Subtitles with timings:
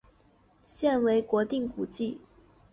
[0.63, 2.19] 现为国定古迹。